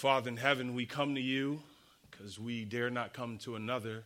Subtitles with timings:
[0.00, 1.60] Father in heaven, we come to you
[2.10, 4.02] because we dare not come to another.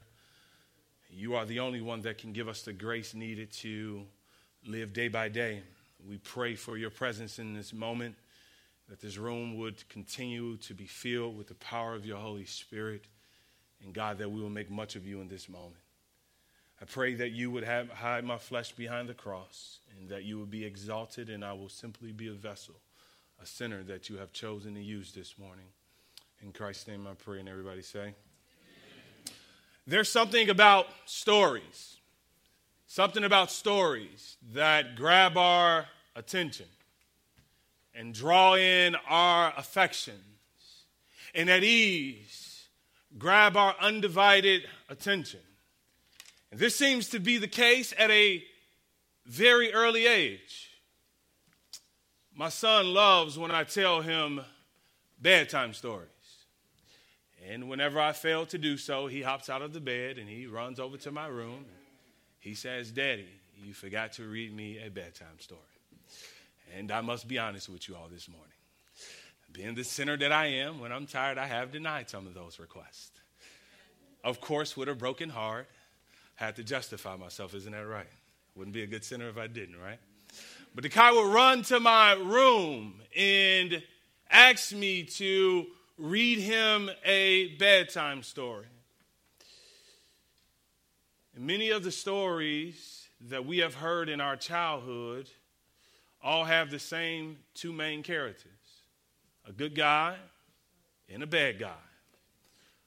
[1.09, 4.03] You are the only one that can give us the grace needed to
[4.67, 5.63] live day by day.
[6.05, 8.17] We pray for your presence in this moment,
[8.89, 13.05] that this room would continue to be filled with the power of your Holy Spirit,
[13.85, 15.81] and God, that we will make much of you in this moment.
[16.83, 20.41] I pray that you would have, hide my flesh behind the cross, and that you
[20.41, 22.75] would be exalted, and I will simply be a vessel,
[23.41, 25.67] a sinner that you have chosen to use this morning.
[26.45, 28.15] In Christ's name I pray, and everybody say, Amen.
[29.87, 31.97] There's something about stories,
[32.87, 36.67] something about stories that grab our attention
[37.95, 40.19] and draw in our affections,
[41.35, 42.67] and at ease
[43.17, 45.41] grab our undivided attention.
[46.51, 48.45] And this seems to be the case at a
[49.25, 50.73] very early age.
[52.35, 54.43] My son loves when I tell him
[55.19, 56.11] bedtime stories.
[57.51, 60.47] And whenever I fail to do so, he hops out of the bed and he
[60.47, 61.65] runs over to my room.
[62.41, 63.29] He says, Daddy,
[63.63, 65.61] you forgot to read me a bedtime story.
[66.77, 68.49] And I must be honest with you all this morning.
[69.53, 72.59] Being the sinner that I am, when I'm tired, I have denied some of those
[72.59, 73.13] requests.
[74.25, 75.69] Of course, with a broken heart,
[76.41, 77.55] I had to justify myself.
[77.55, 78.07] Isn't that right?
[78.57, 79.99] Wouldn't be a good sinner if I didn't, right?
[80.75, 83.83] But the guy would run to my room and
[84.31, 85.67] ask me to
[85.99, 88.67] read him a bedtime story.
[91.35, 95.29] And many of the stories that we have heard in our childhood
[96.23, 98.51] all have the same two main characters
[99.47, 100.17] a good guy
[101.13, 101.73] and a bad guy.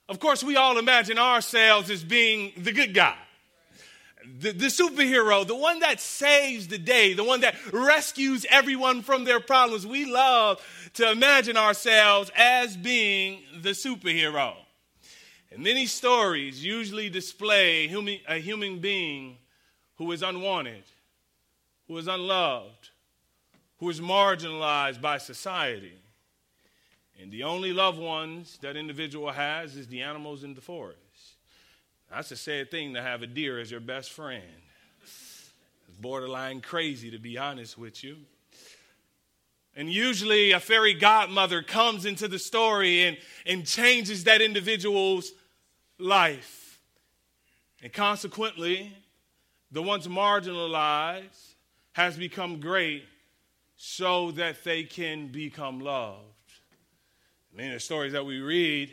[0.09, 3.17] Of course, we all imagine ourselves as being the good guy.
[4.39, 9.23] The, the, superhero, the one that saves the day, the one that rescues everyone from
[9.23, 9.87] their problems.
[9.87, 10.61] We love
[10.95, 14.55] to imagine ourselves as being the superhero.
[15.51, 19.37] And many stories usually display human, a human being
[19.95, 20.83] who is unwanted,
[21.87, 22.89] who is unloved,
[23.79, 25.97] who is marginalized by society.
[27.19, 31.06] And the only loved ones that individual has is the animals in the forest.
[32.11, 34.43] That's a sad thing to have a deer as your best friend.
[35.03, 35.51] It's
[35.99, 38.17] borderline crazy, to be honest with you.
[39.75, 45.31] And usually, a fairy godmother comes into the story and, and changes that individual's
[45.99, 46.79] life.
[47.83, 48.91] And consequently,
[49.71, 51.53] the ones marginalized
[51.93, 53.03] has become great
[53.75, 56.23] so that they can become loved.
[57.53, 58.89] I mean, the stories that we read,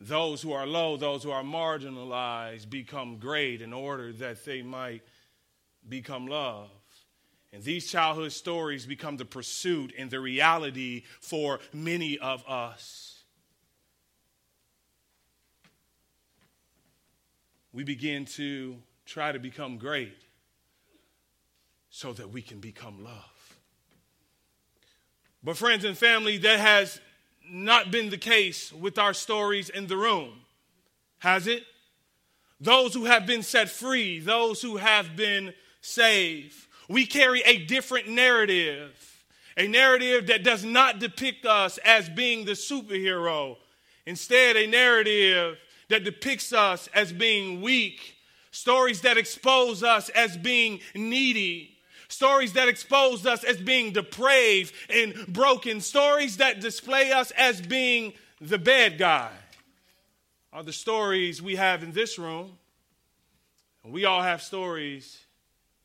[0.00, 5.02] those who are low, those who are marginalized, become great in order that they might
[5.88, 6.72] become loved.
[7.52, 13.22] And these childhood stories become the pursuit and the reality for many of us.
[17.72, 18.76] We begin to
[19.06, 20.16] try to become great
[21.88, 23.58] so that we can become love.
[25.42, 27.00] But, friends and family, that has
[27.48, 30.40] not been the case with our stories in the room,
[31.18, 31.64] has it?
[32.60, 38.08] Those who have been set free, those who have been saved, we carry a different
[38.08, 39.24] narrative,
[39.56, 43.56] a narrative that does not depict us as being the superhero.
[44.06, 45.58] Instead, a narrative
[45.88, 48.16] that depicts us as being weak,
[48.50, 51.75] stories that expose us as being needy,
[52.08, 58.12] stories that expose us as being depraved and broken, stories that display us as being
[58.40, 59.30] the bad guy.
[60.52, 62.58] Are the stories we have in this room.
[63.84, 65.18] We all have stories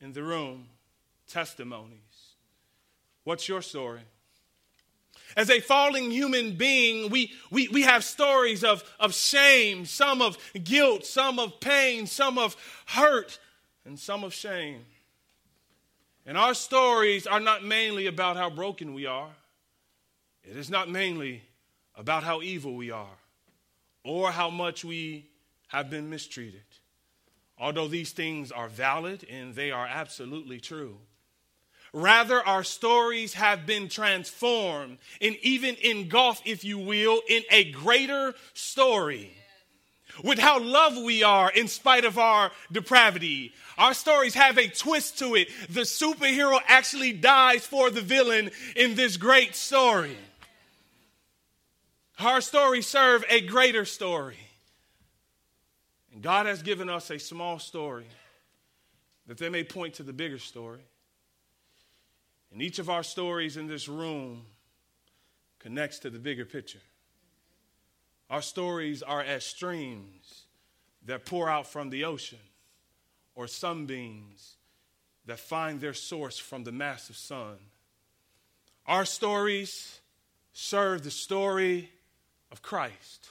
[0.00, 0.66] in the room
[1.28, 1.98] testimonies.
[3.24, 4.00] What's your story?
[5.36, 10.36] As a falling human being, we, we, we have stories of, of shame, some of
[10.62, 12.56] guilt, some of pain, some of
[12.86, 13.38] hurt,
[13.84, 14.84] and some of shame.
[16.26, 19.30] And our stories are not mainly about how broken we are,
[20.44, 21.42] it is not mainly
[21.96, 23.18] about how evil we are
[24.04, 25.26] or how much we
[25.68, 26.62] have been mistreated.
[27.58, 30.98] Although these things are valid and they are absolutely true.
[31.92, 38.34] Rather, our stories have been transformed and even engulfed, if you will, in a greater
[38.54, 39.30] story.
[40.22, 43.52] With how loved we are in spite of our depravity.
[43.78, 45.48] Our stories have a twist to it.
[45.70, 50.16] The superhero actually dies for the villain in this great story.
[52.18, 54.36] Our stories serve a greater story.
[56.12, 58.06] And God has given us a small story
[59.26, 60.82] that they may point to the bigger story.
[62.52, 64.42] And each of our stories in this room
[65.58, 66.80] connects to the bigger picture.
[68.32, 70.46] Our stories are as streams
[71.04, 72.38] that pour out from the ocean
[73.34, 74.56] or sunbeams
[75.26, 77.58] that find their source from the massive sun.
[78.86, 80.00] Our stories
[80.54, 81.90] serve the story
[82.50, 83.28] of Christ,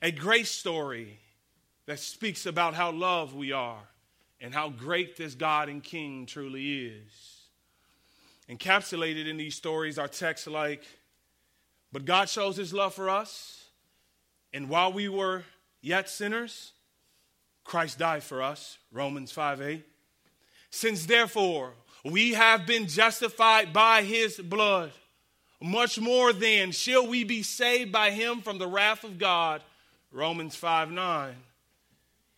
[0.00, 1.18] a great story
[1.84, 3.82] that speaks about how loved we are
[4.40, 7.42] and how great this God and King truly is.
[8.48, 10.82] Encapsulated in these stories are texts like,
[11.92, 13.61] But God shows his love for us,
[14.52, 15.44] and while we were
[15.80, 16.72] yet sinners,
[17.64, 19.86] Christ died for us, Romans 5 8.
[20.70, 21.72] Since therefore
[22.04, 24.92] we have been justified by his blood,
[25.60, 29.62] much more then shall we be saved by him from the wrath of God,
[30.10, 31.34] Romans 5 9.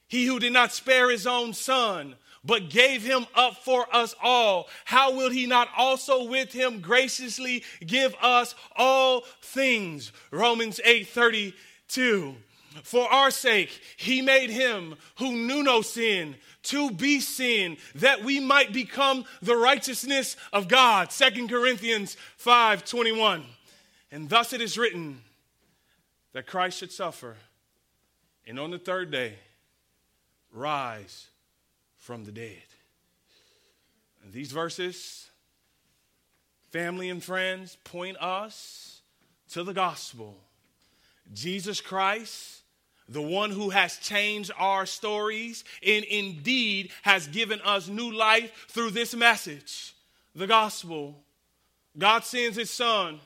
[0.06, 2.14] He who did not spare his own son,
[2.44, 7.64] but gave him up for us all, how will he not also with him graciously
[7.84, 10.12] give us all things?
[10.31, 11.06] Romans 8
[11.88, 12.36] 32.
[12.82, 16.34] For our sake, he made him who knew no sin
[16.64, 21.12] to be sin, that we might become the righteousness of God.
[21.12, 23.44] Second Corinthians 5 21.
[24.10, 25.20] And thus it is written
[26.32, 27.36] that Christ should suffer,
[28.46, 29.34] and on the third day
[30.52, 31.28] rise
[31.96, 32.62] from the dead.
[34.22, 35.28] And these verses,
[36.70, 39.02] family and friends, point us
[39.50, 40.44] to the gospel.
[41.32, 42.54] Jesus Christ
[43.08, 48.90] the one who has changed our stories and indeed has given us new life through
[48.90, 49.94] this message,
[50.34, 51.14] the gospel.
[51.96, 53.20] God sends his son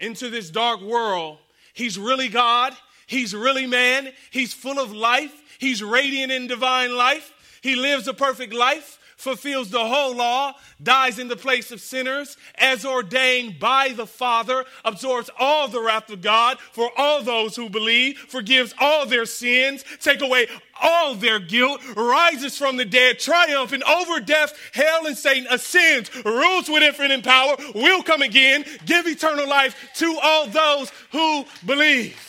[0.00, 1.38] into this dark world.
[1.74, 2.74] He's really God.
[3.06, 4.12] He's really man.
[4.30, 5.42] He's full of life.
[5.58, 7.32] He's radiant in divine life.
[7.60, 12.36] He lives a perfect life fulfills the whole law, dies in the place of sinners,
[12.56, 17.68] as ordained by the Father, absorbs all the wrath of God for all those who
[17.68, 20.46] believe, forgives all their sins, take away
[20.80, 26.68] all their guilt, rises from the dead, triumphant over death, hell, and Satan, ascends, rules
[26.68, 32.28] with infinite power, will come again, give eternal life to all those who believe.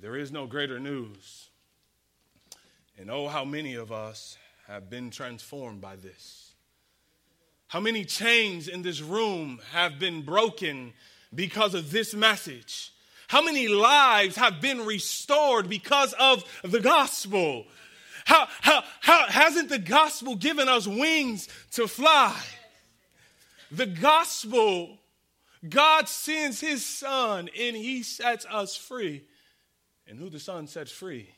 [0.00, 1.37] There is no greater news
[2.98, 4.36] and oh, how many of us
[4.68, 6.52] have been transformed by this.
[7.68, 10.92] How many chains in this room have been broken
[11.34, 12.92] because of this message?
[13.28, 17.66] How many lives have been restored because of the gospel?
[18.26, 22.38] How, how, how hasn't the gospel given us wings to fly?
[23.70, 24.98] The gospel,
[25.66, 29.24] God sends his son and he sets us free.
[30.06, 31.28] And who the son sets free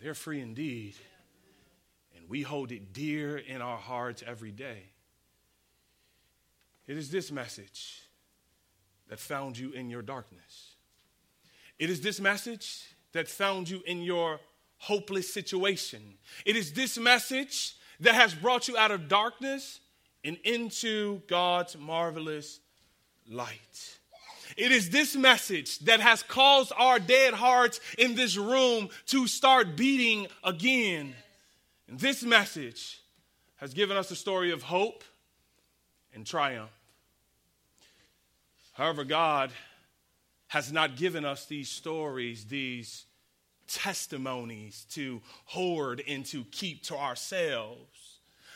[0.00, 0.94] they're free indeed.
[2.16, 4.82] And we hold it dear in our hearts every day.
[6.86, 8.02] It is this message
[9.08, 10.74] that found you in your darkness.
[11.78, 14.40] It is this message that found you in your
[14.78, 16.00] hopeless situation.
[16.44, 19.80] It is this message that has brought you out of darkness
[20.24, 22.60] and into God's marvelous
[23.28, 23.98] light.
[24.58, 29.76] It is this message that has caused our dead hearts in this room to start
[29.76, 31.14] beating again.
[31.86, 33.00] And this message
[33.58, 35.04] has given us a story of hope
[36.12, 36.72] and triumph.
[38.72, 39.52] However, God
[40.48, 43.04] has not given us these stories, these
[43.68, 48.07] testimonies to hoard and to keep to ourselves.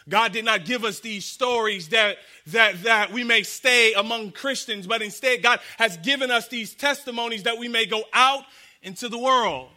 [0.08, 2.18] God did not give us these stories that,
[2.48, 7.44] that, that we may stay among Christians, but instead, God has given us these testimonies
[7.44, 8.44] that we may go out
[8.82, 9.68] into the world.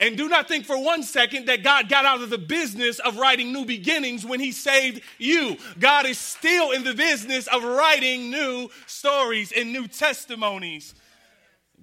[0.00, 3.18] And do not think for one second that God got out of the business of
[3.18, 5.56] writing new beginnings when He saved you.
[5.78, 10.94] God is still in the business of writing new stories and new testimonies.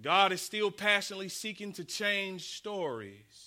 [0.02, 3.47] God is still passionately seeking to change stories.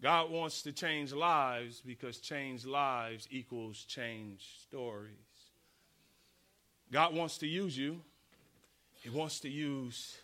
[0.00, 5.12] God wants to change lives because change lives equals change stories.
[6.92, 8.00] God wants to use you.
[9.02, 10.16] He wants to use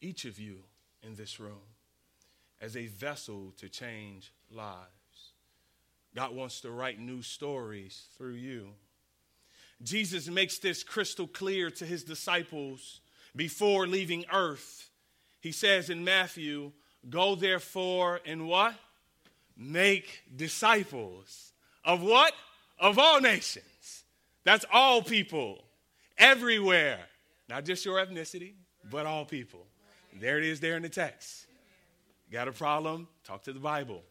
[0.00, 0.58] each of you
[1.02, 1.60] in this room
[2.60, 4.88] as a vessel to change lives.
[6.14, 8.68] God wants to write new stories through you.
[9.82, 13.00] Jesus makes this crystal clear to his disciples
[13.36, 14.90] before leaving earth.
[15.40, 16.72] He says in Matthew,
[17.10, 18.74] Go therefore and what?
[19.56, 21.52] Make disciples
[21.84, 22.32] of what?
[22.78, 24.04] Of all nations.
[24.44, 25.64] That's all people,
[26.18, 27.00] everywhere.
[27.48, 28.54] Not just your ethnicity,
[28.90, 29.66] but all people.
[30.20, 31.46] There it is there in the text.
[32.30, 33.08] Got a problem?
[33.24, 34.02] Talk to the Bible.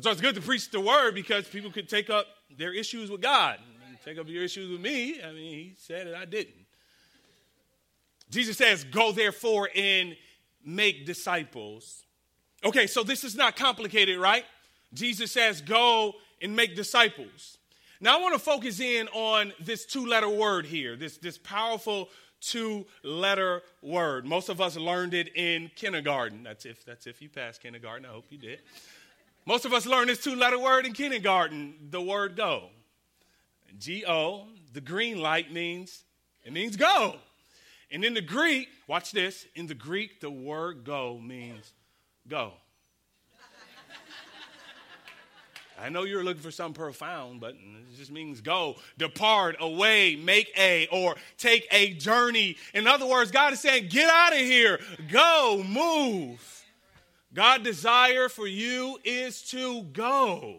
[0.00, 2.26] Why it's good to preach the word because people could take up
[2.56, 3.58] their issues with God
[4.04, 5.22] take up your issues with me.
[5.22, 6.54] I mean, he said it, I didn't.
[8.30, 10.16] Jesus says, Go therefore and
[10.64, 12.04] make disciples.
[12.64, 14.44] Okay, so this is not complicated, right?
[14.94, 17.58] Jesus says, Go and make disciples.
[18.00, 22.08] Now, I want to focus in on this two letter word here, this, this powerful
[22.40, 24.26] two letter word.
[24.26, 26.42] Most of us learned it in kindergarten.
[26.42, 28.04] That's if, that's if you passed kindergarten.
[28.04, 28.58] I hope you did.
[29.46, 32.70] Most of us learned this two letter word in kindergarten, the word go.
[33.78, 36.04] G O, the green light means,
[36.44, 37.16] it means go.
[37.90, 41.72] And in the Greek, watch this, in the Greek, the word go means
[42.28, 42.52] go.
[45.80, 50.52] I know you're looking for something profound, but it just means go, depart, away, make
[50.56, 52.56] a, or take a journey.
[52.72, 54.78] In other words, God is saying, get out of here,
[55.10, 56.64] go, move.
[57.34, 60.58] God's desire for you is to go.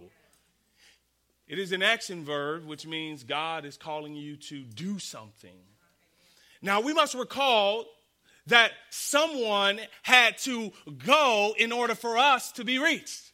[1.48, 5.60] It is an action verb, which means God is calling you to do something.
[6.62, 7.86] Now, we must recall
[8.48, 10.72] that someone had to
[11.06, 13.32] go in order for us to be reached.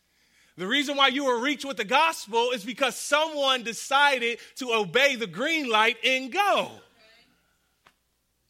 [0.58, 5.16] The reason why you were reached with the gospel is because someone decided to obey
[5.16, 6.72] the green light and go.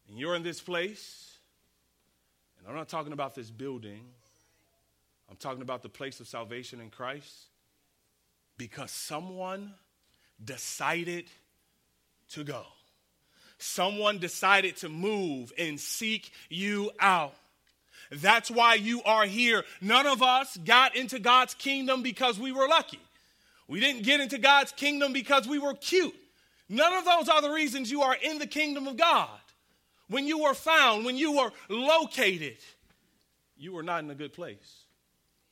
[0.08, 1.38] And you're in this place,
[2.58, 4.02] and I'm not talking about this building,
[5.30, 7.50] I'm talking about the place of salvation in Christ
[8.58, 9.76] because someone
[10.44, 11.26] decided
[12.30, 12.66] to go.
[13.60, 17.36] Someone decided to move and seek you out.
[18.10, 19.64] That's why you are here.
[19.82, 23.00] None of us got into God's kingdom because we were lucky.
[23.68, 26.16] We didn't get into God's kingdom because we were cute.
[26.70, 29.30] None of those are the reasons you are in the kingdom of God.
[30.08, 32.58] When you were found, when you were located,
[33.58, 34.86] you were not in a good place.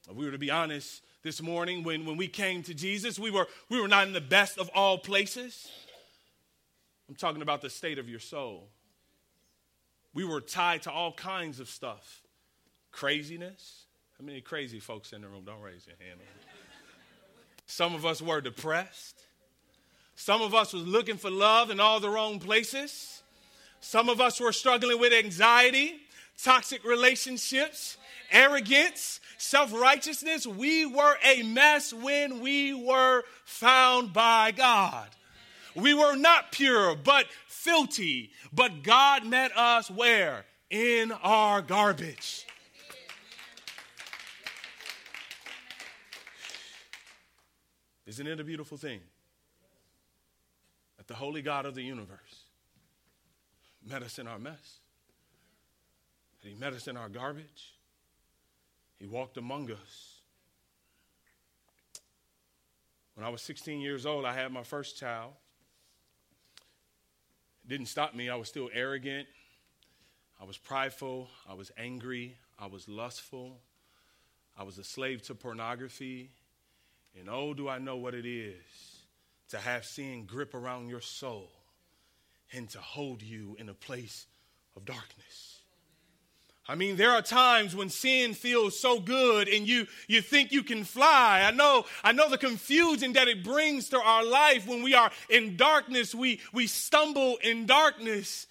[0.09, 3.29] If we were to be honest this morning, when, when we came to Jesus, we
[3.29, 5.69] were, we were not in the best of all places.
[7.09, 8.67] I'm talking about the state of your soul.
[10.13, 12.21] We were tied to all kinds of stuff
[12.91, 13.85] craziness.
[14.17, 15.43] How many crazy folks in the room?
[15.45, 16.19] Don't raise your hand.
[17.67, 19.21] Some of us were depressed.
[20.15, 23.21] Some of us was looking for love in all the wrong places.
[23.81, 25.97] Some of us were struggling with anxiety,
[26.41, 27.97] toxic relationships,
[28.31, 30.47] arrogance, self righteousness.
[30.47, 35.07] We were a mess when we were found by God.
[35.77, 38.31] We were not pure, but filthy.
[38.51, 40.45] But God met us where?
[40.69, 42.45] In our garbage.
[48.07, 49.01] Isn't it a beautiful thing?
[50.97, 52.45] That the holy God of the universe
[53.85, 54.79] met us in our mess.
[56.41, 57.75] That he met us in our garbage.
[58.97, 60.21] He walked among us.
[63.13, 65.33] When I was 16 years old, I had my first child.
[67.67, 68.29] Didn't stop me.
[68.29, 69.27] I was still arrogant.
[70.39, 71.29] I was prideful.
[71.49, 72.37] I was angry.
[72.57, 73.59] I was lustful.
[74.57, 76.31] I was a slave to pornography.
[77.19, 78.55] And oh, do I know what it is
[79.49, 81.51] to have sin grip around your soul
[82.53, 84.27] and to hold you in a place
[84.75, 85.56] of darkness.
[86.69, 90.63] I mean, there are times when sin feels so good and you, you think you
[90.63, 91.43] can fly.
[91.45, 95.09] I know, I know the confusion that it brings to our life when we are
[95.29, 96.13] in darkness.
[96.13, 98.47] We, we stumble in darkness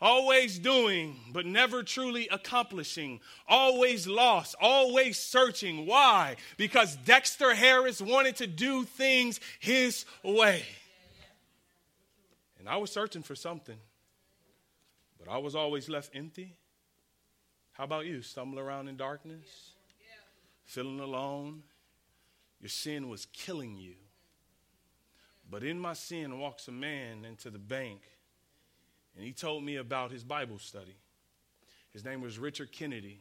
[0.00, 5.86] always doing, but never truly accomplishing, always lost, always searching.
[5.86, 6.36] Why?
[6.56, 10.64] Because Dexter Harris wanted to do things his way.
[12.58, 13.78] And I was searching for something,
[15.18, 16.54] but I was always left empty.
[17.78, 18.22] How about you?
[18.22, 19.70] Stumble around in darkness,
[20.64, 21.62] feeling alone.
[22.60, 23.94] Your sin was killing you.
[25.48, 28.00] But in my sin walks a man into the bank
[29.18, 30.96] and he told me about his Bible study.
[31.92, 33.20] His name was Richard Kennedy.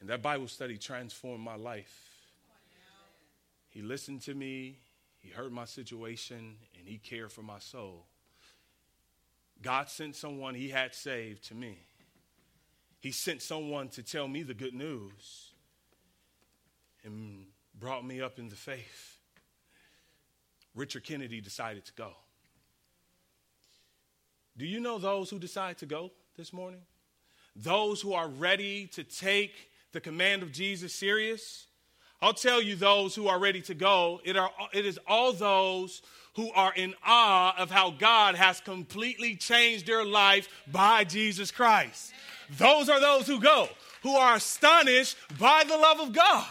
[0.00, 1.96] And that Bible study transformed my life.
[3.68, 4.78] He listened to me,
[5.18, 8.06] he heard my situation, and he cared for my soul.
[9.60, 11.78] God sent someone he had saved to me.
[13.00, 15.52] He sent someone to tell me the good news
[17.04, 17.46] and
[17.78, 19.18] brought me up in the faith.
[20.74, 22.12] Richard Kennedy decided to go.
[24.56, 26.80] Do you know those who decide to go this morning?
[27.54, 31.66] Those who are ready to take the command of Jesus serious?
[32.20, 34.20] I'll tell you those who are ready to go.
[34.24, 36.02] It, are, it is all those
[36.34, 42.12] who are in awe of how God has completely changed their life by Jesus Christ.
[42.56, 43.68] Those are those who go,
[44.02, 46.46] who are astonished by the love of God.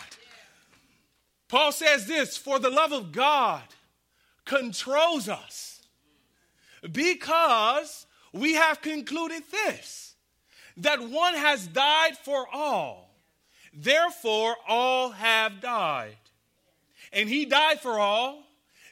[1.48, 3.64] Paul says this For the love of God
[4.46, 5.82] controls us
[6.92, 10.16] Because we have concluded this
[10.78, 13.10] that one has died for all,
[13.74, 16.18] therefore all have died.
[17.12, 18.44] And he died for all,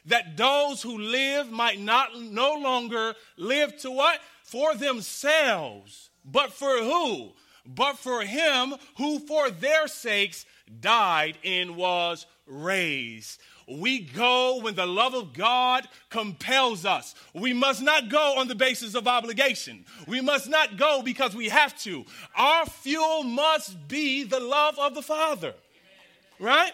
[0.06, 4.20] that those who live might not no longer live to what?
[4.42, 7.32] For themselves, but for who?
[7.64, 10.44] But for him who for their sakes
[10.80, 13.40] died and was raised.
[13.68, 17.16] We go when the love of God compels us.
[17.34, 19.84] We must not go on the basis of obligation.
[20.06, 22.04] We must not go because we have to.
[22.36, 25.54] Our fuel must be the love of the Father.
[26.38, 26.72] Right?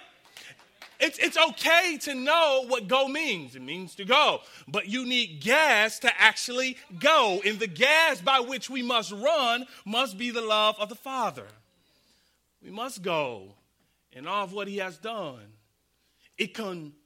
[1.03, 3.57] It's, it's okay to know what go means.
[3.57, 4.41] It means to go.
[4.69, 7.41] But you need gas to actually go.
[7.45, 11.49] And the gas by which we must run must be the love of the Father.
[12.63, 13.49] We must go
[14.13, 15.43] in all of what He has done.
[16.39, 16.55] It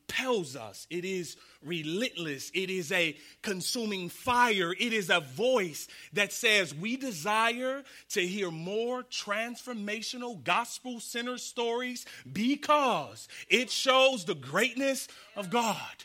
[0.07, 0.87] compels us.
[0.91, 2.51] It is relentless.
[2.55, 4.73] It is a consuming fire.
[4.73, 12.07] It is a voice that says, We desire to hear more transformational gospel centered stories
[12.31, 16.05] because it shows the greatness of God.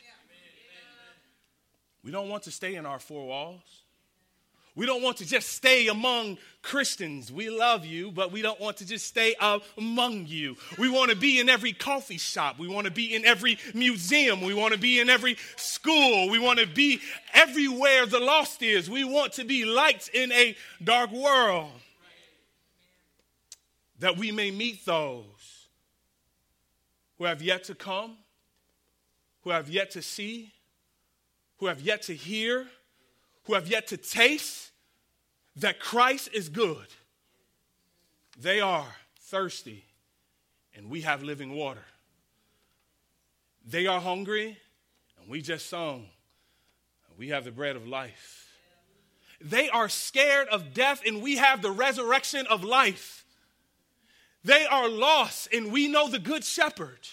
[2.04, 3.81] We don't want to stay in our four walls.
[4.74, 7.30] We don't want to just stay among Christians.
[7.30, 9.34] We love you, but we don't want to just stay
[9.76, 10.56] among you.
[10.78, 12.58] We want to be in every coffee shop.
[12.58, 14.40] We want to be in every museum.
[14.40, 16.30] We want to be in every school.
[16.30, 17.00] We want to be
[17.34, 18.88] everywhere the lost is.
[18.88, 21.72] We want to be lights in a dark world.
[23.98, 25.68] That we may meet those
[27.18, 28.16] who have yet to come,
[29.42, 30.52] who have yet to see,
[31.58, 32.66] who have yet to hear
[33.44, 34.70] who have yet to taste
[35.56, 36.86] that Christ is good.
[38.40, 38.86] They are
[39.20, 39.84] thirsty,
[40.74, 41.84] and we have living water.
[43.66, 44.58] They are hungry,
[45.20, 46.06] and we just sung.
[47.18, 48.48] We have the bread of life.
[49.40, 53.24] They are scared of death, and we have the resurrection of life.
[54.44, 57.08] They are lost, and we know the good shepherd.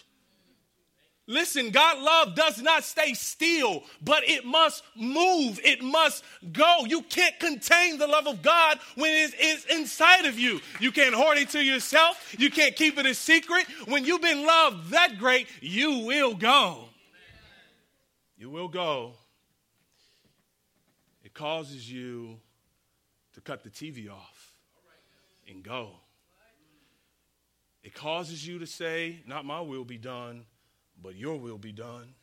[1.29, 5.59] Listen, God love does not stay still, but it must move.
[5.63, 6.85] It must go.
[6.87, 10.59] You can't contain the love of God when it is inside of you.
[10.79, 12.35] You can't hoard it to yourself.
[12.39, 13.67] You can't keep it a secret.
[13.85, 16.85] When you've been loved that great, you will go.
[18.35, 19.13] You will go.
[21.23, 22.39] It causes you
[23.35, 24.55] to cut the TV off
[25.47, 25.91] and go.
[27.83, 30.45] It causes you to say, Not my will be done
[31.01, 32.13] but your will be done.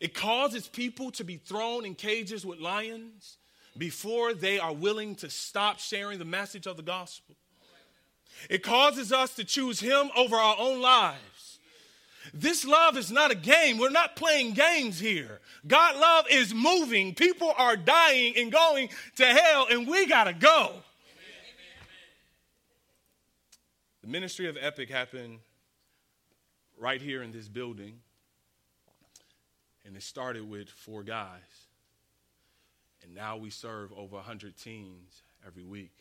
[0.00, 3.38] It causes people to be thrown in cages with lions
[3.76, 7.36] before they are willing to stop sharing the message of the gospel.
[8.48, 11.58] It causes us to choose Him over our own lives.
[12.34, 13.78] This love is not a game.
[13.78, 15.40] We're not playing games here.
[15.66, 17.14] God love is moving.
[17.14, 20.74] People are dying and going to hell, and we got to go.
[24.02, 25.40] The ministry of Epic happened
[26.78, 28.00] right here in this building.
[29.84, 31.66] And it started with four guys.
[33.02, 35.94] And now we serve over 100 teens every week.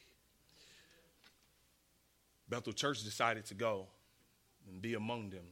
[2.50, 3.88] Bethel Church decided to go
[4.68, 5.46] and be among them.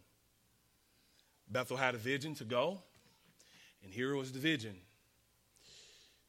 [1.50, 2.82] Bethel had a vision to go,
[3.84, 4.76] and here was the vision.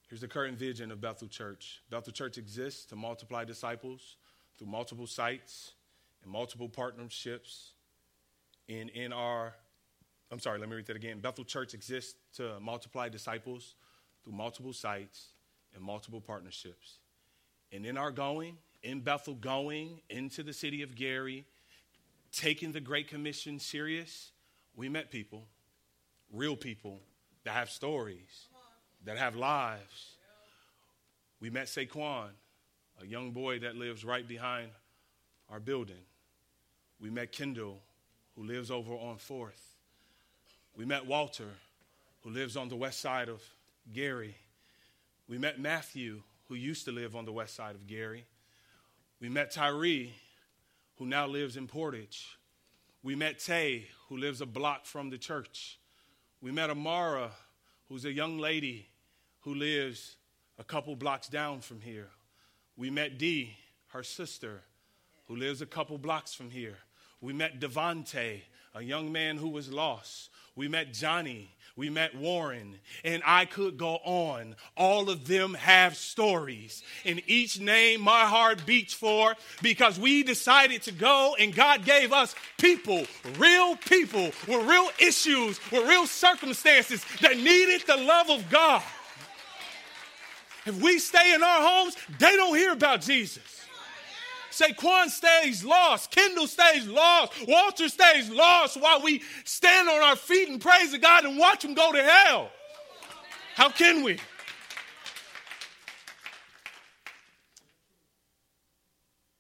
[0.09, 4.17] Here's the current vision of Bethel Church Bethel Church exists to multiply disciples
[4.57, 5.73] through multiple sites
[6.23, 7.73] and multiple partnerships
[8.68, 9.55] in, in our,
[10.31, 11.20] I'm sorry, let me read that again.
[11.20, 13.74] Bethel Church exists to multiply disciples
[14.24, 15.29] through multiple sites
[15.74, 16.98] and multiple partnerships.
[17.72, 21.44] And in our going, in Bethel, going into the city of Gary,
[22.33, 24.33] taking the Great Commission serious,
[24.74, 25.46] we met people,
[26.33, 27.00] real people
[27.44, 28.48] that have stories,
[29.05, 30.16] that have lives.
[31.40, 32.29] We met Saquon,
[33.00, 34.70] a young boy that lives right behind
[35.48, 36.02] our building.
[37.00, 37.83] We met Kendall,
[38.37, 39.62] who lives over on 4th.
[40.77, 41.49] We met Walter,
[42.22, 43.42] who lives on the west side of
[43.92, 44.37] Gary.
[45.29, 48.27] We met Matthew, who used to live on the west side of Gary.
[49.20, 50.12] We met Tyree,
[50.96, 52.38] who now lives in Portage.
[53.03, 55.79] We met Tay, who lives a block from the church.
[56.40, 57.31] We met Amara,
[57.88, 58.88] who's a young lady
[59.40, 60.16] who lives
[60.59, 62.09] a couple blocks down from here.
[62.77, 63.57] We met Dee,
[63.88, 64.62] her sister,
[65.29, 66.79] who lives a couple blocks from here.
[67.27, 70.31] We met Devante, a young man who was lost.
[70.55, 71.51] We met Johnny.
[71.75, 72.79] We met Warren.
[73.03, 74.55] And I could go on.
[74.77, 76.85] All of them have stories.
[77.05, 82.12] And each name my heart beats for because we decided to go and God gave
[82.12, 83.05] us people,
[83.39, 88.85] real people with real issues, with real circumstances that needed the love of God.
[90.65, 93.65] If we stay in our homes, they don't hear about Jesus.
[94.57, 96.11] Saquon stays lost.
[96.11, 97.33] Kendall stays lost.
[97.47, 101.64] Walter stays lost while we stand on our feet and praise the God and watch
[101.64, 102.51] him go to hell.
[103.55, 104.19] How can we?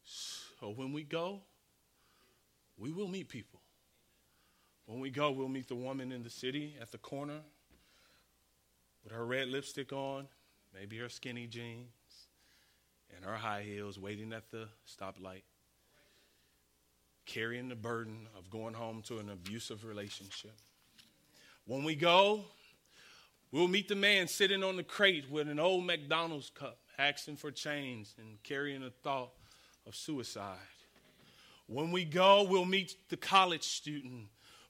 [0.04, 1.40] So when we go,
[2.76, 3.60] we will meet people.
[4.84, 7.40] When we go, we'll meet the woman in the city at the corner
[9.02, 10.28] with her red lipstick on,
[10.74, 11.90] maybe her skinny jeans,
[13.16, 15.42] and her high heels waiting at the stoplight,
[17.24, 20.54] carrying the burden of going home to an abusive relationship.
[21.66, 22.44] When we go,
[23.50, 27.50] we'll meet the man sitting on the crate with an old McDonald's cup, asking for
[27.50, 29.30] change and carrying a thought
[29.86, 30.58] of suicide.
[31.66, 34.26] When we go, we'll meet the college student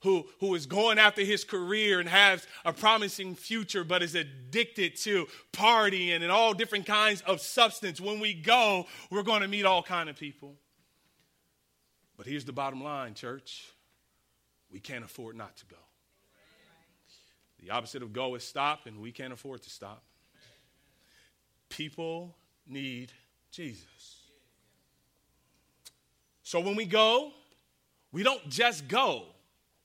[0.07, 4.95] who, who is going after his career and has a promising future, but is addicted
[4.95, 8.01] to partying and all different kinds of substance.
[8.01, 10.55] When we go, we're going to meet all kind of people.
[12.17, 13.69] But here's the bottom line, church.
[14.71, 15.77] We can't afford not to go.
[17.59, 20.05] The opposite of go is stop, and we can't afford to stop.
[21.69, 23.11] People need
[23.51, 24.21] Jesus.
[26.45, 27.33] So when we go,
[28.13, 29.25] we don't just go.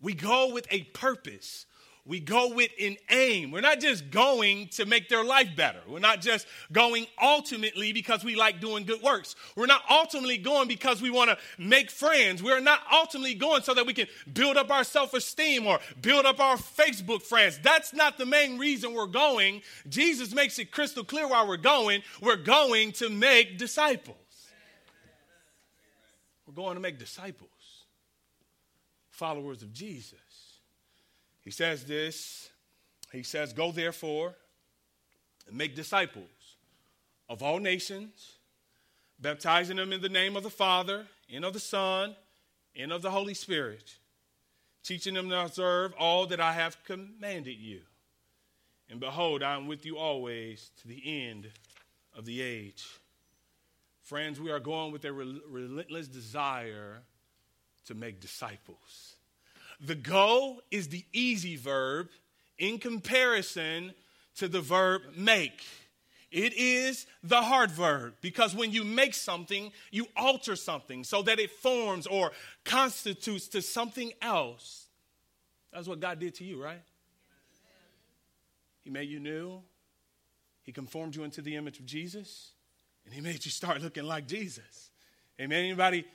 [0.01, 1.65] We go with a purpose.
[2.03, 3.51] We go with an aim.
[3.51, 5.79] We're not just going to make their life better.
[5.87, 9.35] We're not just going ultimately because we like doing good works.
[9.55, 12.41] We're not ultimately going because we want to make friends.
[12.41, 16.25] We're not ultimately going so that we can build up our self esteem or build
[16.25, 17.59] up our Facebook friends.
[17.61, 19.61] That's not the main reason we're going.
[19.87, 22.01] Jesus makes it crystal clear why we're going.
[22.19, 24.17] We're going to make disciples.
[26.47, 27.51] We're going to make disciples
[29.21, 30.57] followers of Jesus.
[31.41, 32.49] He says this
[33.11, 34.33] He says, Go therefore
[35.47, 36.57] and make disciples
[37.29, 38.37] of all nations,
[39.19, 42.15] baptizing them in the name of the Father, and of the Son,
[42.75, 43.97] and of the Holy Spirit,
[44.83, 47.81] teaching them to observe all that I have commanded you.
[48.89, 51.47] And behold, I am with you always to the end
[52.17, 52.83] of the age.
[54.01, 57.03] Friends, we are going with a relentless desire
[57.85, 59.10] to make disciples.
[59.83, 62.09] The go is the easy verb
[62.59, 63.93] in comparison
[64.35, 65.63] to the verb make.
[66.31, 71.39] It is the hard verb because when you make something, you alter something so that
[71.39, 72.31] it forms or
[72.63, 74.87] constitutes to something else.
[75.73, 76.81] That's what God did to you, right?
[78.83, 79.61] He made you new,
[80.63, 82.51] He conformed you into the image of Jesus,
[83.05, 84.89] and He made you start looking like Jesus.
[85.39, 85.65] Amen.
[85.65, 86.05] Anybody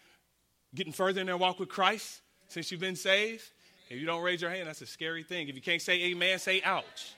[0.75, 3.43] getting further in their walk with Christ since you've been saved?
[3.89, 5.49] If you don't raise your hand, that's a scary thing.
[5.49, 7.15] If you can't say amen, say ouch.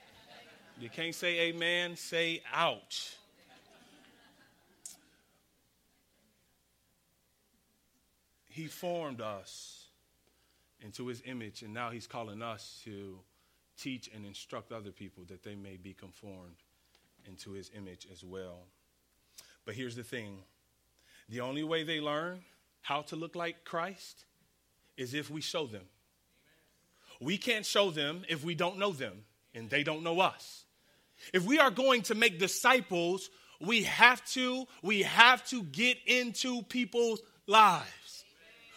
[0.79, 3.15] You can't say amen, say ouch.
[8.47, 9.87] He formed us
[10.81, 13.19] into his image, and now he's calling us to
[13.77, 16.57] teach and instruct other people that they may be conformed
[17.25, 18.59] into his image as well.
[19.65, 20.43] But here's the thing
[21.29, 22.41] the only way they learn
[22.81, 24.25] how to look like Christ
[24.97, 25.83] is if we show them.
[27.19, 30.65] We can't show them if we don't know them and they don't know us.
[31.33, 33.29] If we are going to make disciples,
[33.59, 38.23] we have to we have to get into people's lives.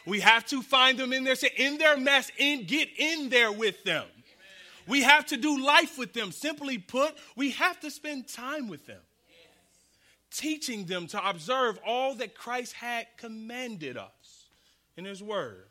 [0.07, 3.85] We have to find them in their in their mess and get in there with
[3.85, 4.07] them.
[4.89, 6.33] We have to do life with them.
[6.33, 9.01] Simply put, we have to spend time with them.
[10.33, 14.47] Teaching them to observe all that Christ had commanded us
[14.97, 15.67] in his word.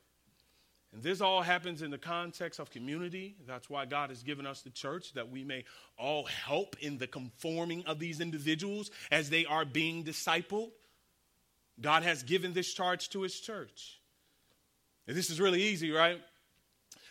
[0.94, 3.36] And this all happens in the context of community.
[3.48, 5.64] That's why God has given us the church, that we may
[5.98, 10.72] all help in the conforming of these individuals as they are being discipled.
[11.80, 14.00] God has given this charge to his church.
[15.08, 16.22] And this is really easy, right?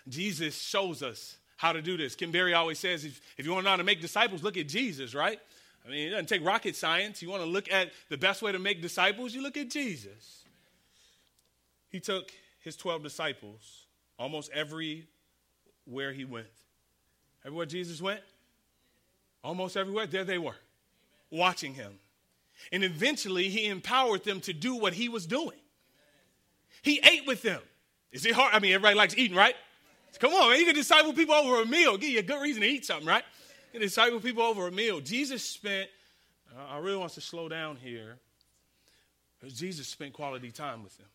[0.09, 2.15] Jesus shows us how to do this.
[2.15, 4.57] Kim Berry always says if, if you want to know how to make disciples, look
[4.57, 5.41] at Jesus, right?
[5.87, 7.23] I mean, it doesn't take rocket science.
[7.23, 10.45] You want to look at the best way to make disciples, you look at Jesus.
[11.89, 12.31] He took
[12.61, 13.87] his 12 disciples
[14.19, 16.47] almost everywhere he went.
[17.45, 18.21] Everywhere Jesus went,
[19.43, 20.57] almost everywhere, there they were,
[21.31, 21.99] watching him.
[22.71, 25.57] And eventually, he empowered them to do what he was doing.
[26.83, 27.63] He ate with them.
[28.13, 28.55] Is it hard?
[28.55, 29.55] I mean, everybody likes eating, right?
[30.19, 30.61] Come on, man.
[30.61, 31.97] You can disciple people over a meal.
[31.97, 33.25] Give you a good reason to eat something, right?
[33.73, 35.01] You can disciple people over a meal.
[35.01, 35.89] Jesus spent,
[36.55, 38.19] uh, I really want to slow down here,
[39.49, 41.07] Jesus spent quality time with them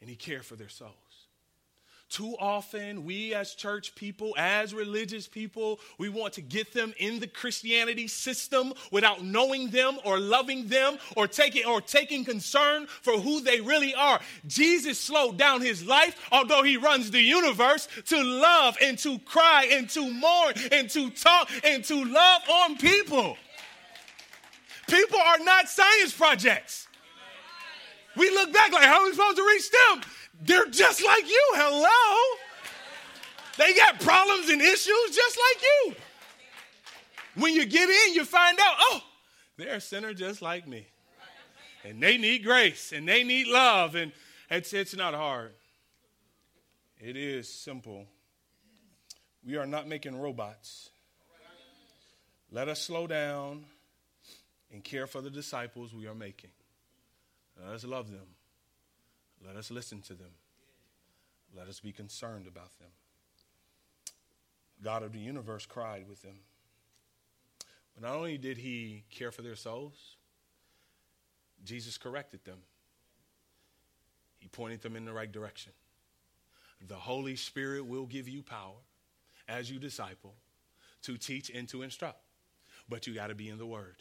[0.00, 0.92] and he cared for their souls.
[2.10, 7.20] too often, we as church people, as religious people, we want to get them in
[7.20, 13.20] the Christianity system without knowing them or loving them or taking or taking concern for
[13.20, 14.20] who they really are.
[14.46, 19.68] Jesus slowed down his life, although he runs the universe, to love and to cry
[19.70, 23.36] and to mourn and to talk and to love on people.
[24.88, 26.87] People are not science projects.
[28.18, 30.02] We look back like, how are we supposed to reach them?
[30.42, 31.44] They're just like you.
[31.54, 32.38] Hello.
[33.56, 35.94] They got problems and issues just like you.
[37.36, 39.02] When you get in, you find out, oh,
[39.56, 40.86] they're a sinner just like me.
[41.84, 43.94] And they need grace and they need love.
[43.94, 44.12] And
[44.50, 45.52] it's, it's not hard,
[46.98, 48.06] it is simple.
[49.44, 50.90] We are not making robots.
[52.50, 53.64] Let us slow down
[54.72, 56.50] and care for the disciples we are making.
[57.64, 58.26] Let us love them.
[59.44, 60.30] Let us listen to them.
[61.56, 62.88] Let us be concerned about them.
[64.82, 66.40] God of the universe cried with them.
[67.94, 70.16] But not only did he care for their souls,
[71.64, 72.58] Jesus corrected them.
[74.38, 75.72] He pointed them in the right direction.
[76.86, 78.76] The Holy Spirit will give you power
[79.48, 80.34] as you disciple
[81.02, 82.20] to teach and to instruct.
[82.88, 83.96] But you got to be in the Word.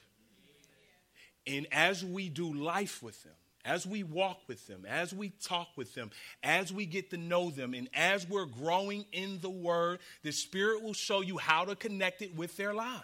[1.48, 3.34] And as we do life with them,
[3.68, 6.10] as we walk with them, as we talk with them,
[6.42, 10.82] as we get to know them, and as we're growing in the Word, the Spirit
[10.82, 13.04] will show you how to connect it with their lives.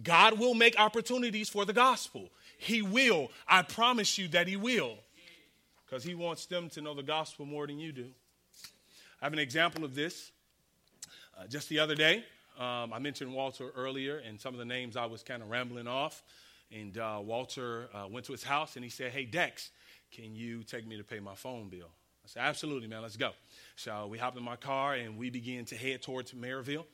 [0.00, 2.30] God will make opportunities for the gospel.
[2.56, 3.30] He will.
[3.48, 4.94] I promise you that He will.
[5.84, 8.06] Because He wants them to know the gospel more than you do.
[9.20, 10.30] I have an example of this.
[11.36, 12.24] Uh, just the other day,
[12.60, 15.88] um, I mentioned Walter earlier, and some of the names I was kind of rambling
[15.88, 16.22] off.
[16.74, 19.70] And uh, Walter uh, went to his house and he said, Hey, Dex,
[20.10, 21.90] can you take me to pay my phone bill?
[22.24, 23.30] I said, Absolutely, man, let's go.
[23.76, 26.86] So we hopped in my car and we began to head towards Merrillville.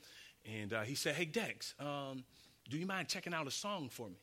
[0.45, 2.23] And uh, he said, Hey, Dex, um,
[2.69, 4.17] do you mind checking out a song for me?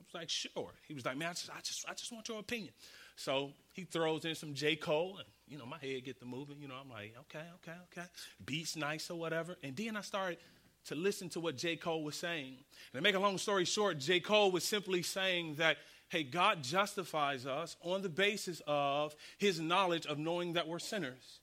[0.00, 0.72] I was like, Sure.
[0.88, 2.72] He was like, Man, I just, I just, I just want your opinion.
[3.16, 4.76] So he throws in some J.
[4.76, 6.56] Cole, and you know, my head get the moving.
[6.60, 8.06] You know, I'm like, okay, okay, okay.
[8.44, 9.56] Beats nice or whatever.
[9.62, 10.38] And then I started
[10.86, 11.76] to listen to what J.
[11.76, 12.54] Cole was saying.
[12.92, 14.20] And to make a long story short, J.
[14.20, 20.06] Cole was simply saying that, hey, God justifies us on the basis of his knowledge
[20.06, 21.40] of knowing that we're sinners.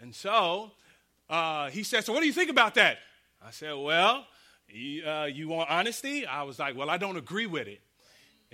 [0.00, 0.72] And so
[1.28, 2.98] uh, he said, So what do you think about that?
[3.44, 4.26] I said, Well,
[5.06, 6.26] uh, you want honesty?
[6.26, 7.80] I was like, Well, I don't agree with it.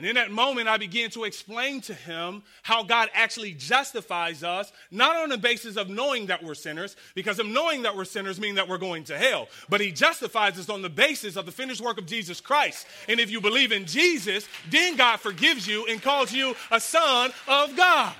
[0.01, 4.73] And in that moment, I began to explain to him how God actually justifies us,
[4.91, 8.41] not on the basis of knowing that we're sinners, because of knowing that we're sinners
[8.41, 9.49] mean that we're going to hell.
[9.69, 12.87] But he justifies us on the basis of the finished work of Jesus Christ.
[13.11, 17.31] And if you believe in Jesus, then God forgives you and calls you a son
[17.47, 18.15] of God.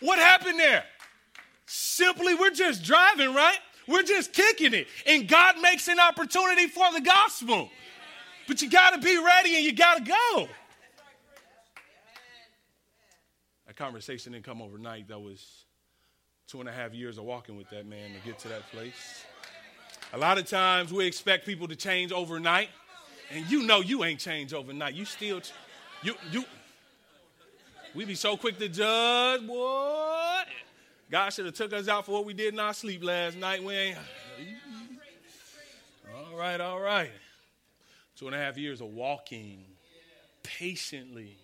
[0.00, 0.84] What happened there?
[1.66, 3.58] Simply, we're just driving, right?
[3.86, 4.88] We're just kicking it.
[5.06, 7.68] And God makes an opportunity for the gospel.
[8.46, 10.48] But you got to be ready and you got to go.
[13.66, 15.08] That conversation didn't come overnight.
[15.08, 15.64] That was
[16.46, 19.24] two and a half years of walking with that man to get to that place.
[20.12, 22.68] A lot of times we expect people to change overnight,
[23.32, 24.94] and you know you ain't changed overnight.
[24.94, 25.40] You still,
[26.02, 26.44] you, you,
[27.94, 30.46] we be so quick to judge, what?
[31.10, 33.62] God should have took us out for what we did in our sleep last night.
[33.62, 33.98] We ain't.
[36.14, 37.10] All right, all right.
[38.16, 39.64] Two and a half years of walking
[40.42, 41.36] patiently.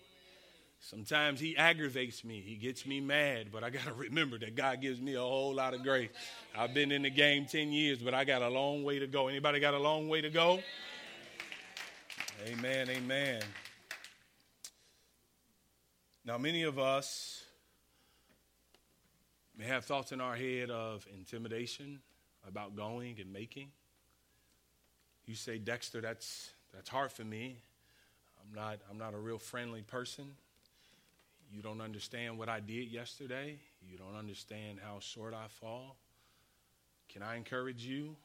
[0.79, 2.41] Sometimes he aggravates me.
[2.41, 5.53] He gets me mad, but I got to remember that God gives me a whole
[5.53, 6.09] lot of grace.
[6.57, 9.27] I've been in the game 10 years, but I got a long way to go.
[9.27, 10.59] Anybody got a long way to go?
[12.47, 13.41] Amen, amen.
[16.25, 17.43] Now, many of us
[19.57, 21.99] may have thoughts in our head of intimidation
[22.47, 23.69] about going and making.
[25.25, 27.57] You say, Dexter, that's that's hard for me.
[28.41, 30.25] I'm not, I'm not a real friendly person.
[31.51, 33.59] You don't understand what I did yesterday.
[33.87, 35.97] You don't understand how short I fall.
[37.09, 38.15] Can I encourage you?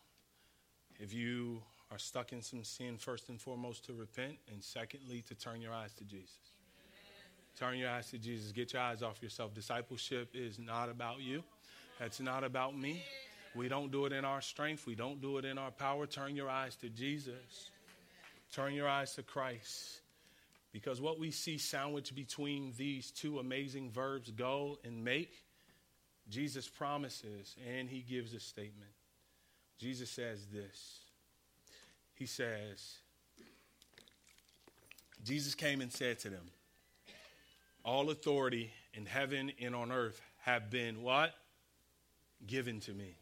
[0.99, 5.35] If you are stuck in some sin, first and foremost, to repent, and secondly, to
[5.35, 6.39] turn your eyes to Jesus.
[6.79, 7.71] Amen.
[7.71, 8.53] Turn your eyes to Jesus.
[8.53, 9.55] Get your eyes off yourself.
[9.55, 11.43] Discipleship is not about you,
[12.01, 13.03] it's not about me.
[13.55, 16.07] We don't do it in our strength, we don't do it in our power.
[16.07, 17.71] Turn your eyes to Jesus.
[18.53, 20.01] Turn your eyes to Christ.
[20.73, 25.43] Because what we see sandwiched between these two amazing verbs, go and make,
[26.29, 28.91] Jesus promises and he gives a statement.
[29.79, 31.01] Jesus says this.
[32.15, 32.99] He says,
[35.25, 36.51] Jesus came and said to them,
[37.85, 41.35] All authority in heaven and on earth have been what?
[42.47, 43.17] Given to me.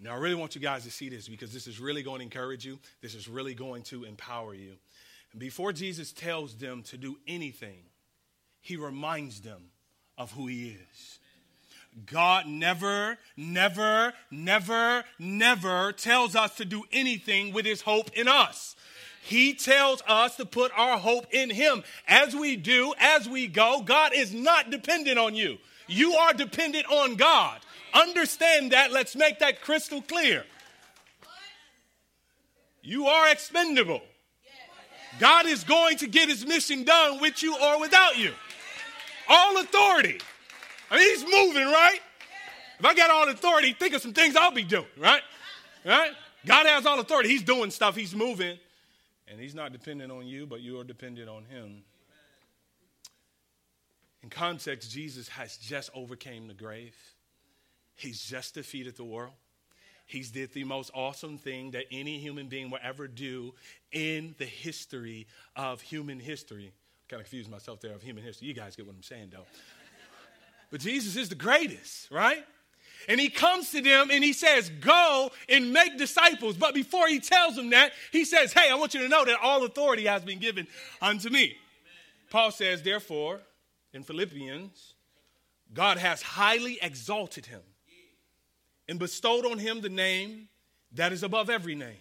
[0.00, 2.24] Now, I really want you guys to see this because this is really going to
[2.24, 2.78] encourage you.
[3.00, 4.72] This is really going to empower you.
[5.32, 7.84] And before Jesus tells them to do anything,
[8.60, 9.70] he reminds them
[10.18, 11.18] of who he is.
[12.04, 18.76] God never, never, never, never tells us to do anything with his hope in us.
[19.22, 21.82] He tells us to put our hope in him.
[22.06, 25.56] As we do, as we go, God is not dependent on you.
[25.88, 27.60] You are dependent on God.
[27.94, 28.92] Understand that.
[28.92, 30.44] Let's make that crystal clear.
[32.82, 34.02] You are expendable.
[35.18, 38.32] God is going to get his mission done with you or without you.
[39.28, 40.20] All authority.
[40.90, 42.00] I mean, he's moving, right?
[42.78, 45.22] If I got all authority, think of some things I'll be doing, right?
[45.84, 46.12] Right?
[46.44, 47.30] God has all authority.
[47.30, 48.58] He's doing stuff, he's moving.
[49.28, 51.82] And he's not dependent on you, but you are dependent on him.
[54.22, 56.94] In context, Jesus has just overcame the grave.
[57.96, 59.32] He's just defeated the world.
[60.06, 63.54] He's did the most awesome thing that any human being will ever do
[63.90, 66.72] in the history of human history.
[67.08, 68.46] Kind of confused myself there of human history.
[68.46, 69.46] You guys get what I'm saying, though.
[70.70, 72.44] But Jesus is the greatest, right?
[73.08, 76.56] And he comes to them and he says, Go and make disciples.
[76.56, 79.38] But before he tells them that, he says, Hey, I want you to know that
[79.42, 80.66] all authority has been given
[81.00, 81.56] unto me.
[82.30, 83.40] Paul says, Therefore,
[83.92, 84.94] in Philippians,
[85.72, 87.62] God has highly exalted him
[88.88, 90.48] and bestowed on him the name
[90.92, 91.96] that is above every name,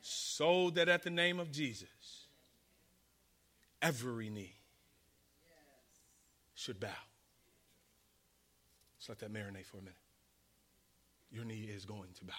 [0.00, 2.26] so that at the name of Jesus,
[3.80, 4.54] every knee
[6.54, 6.88] should bow.
[8.96, 9.94] Let's let that marinate for a minute.
[11.30, 12.32] Your knee is going to bow.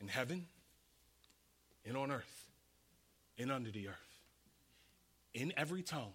[0.00, 0.46] In heaven,
[1.86, 2.48] and on earth,
[3.38, 4.18] and under the earth,
[5.34, 6.12] in every tongue,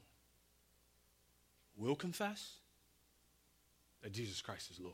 [1.78, 2.58] will confess
[4.06, 4.94] that Jesus Christ is Lord.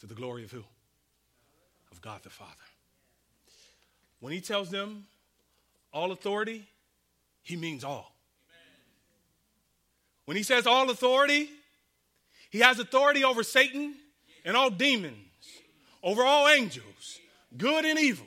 [0.00, 0.64] To the glory of who?
[1.92, 2.50] Of God the Father.
[4.20, 5.04] When he tells them
[5.92, 6.66] all authority,
[7.42, 8.16] he means all.
[10.24, 11.50] When he says all authority,
[12.48, 13.96] he has authority over Satan
[14.46, 15.18] and all demons,
[16.02, 17.18] over all angels,
[17.54, 18.26] good and evil,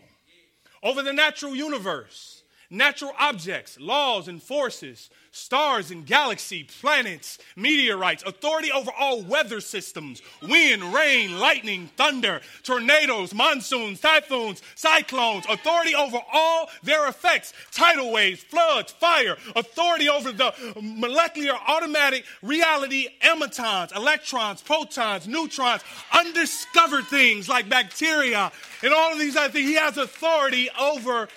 [0.83, 2.38] over the natural universe,
[2.69, 10.21] natural objects, laws and forces, stars and galaxy, planets, meteorites, authority over all weather systems,
[10.41, 18.43] wind, rain, lightning, thunder, tornadoes, monsoons, typhoons, cyclones, authority over all their effects, tidal waves,
[18.43, 25.81] floods, fire, authority over the molecular automatic reality emitons, electrons, protons, neutrons,
[26.13, 28.51] undiscovered things like bacteria
[28.83, 29.67] and all of these other things.
[29.67, 31.27] He has authority over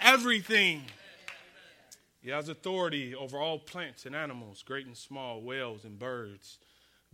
[0.00, 0.82] everything.
[2.22, 6.58] He has authority over all plants and animals, great and small, whales and birds,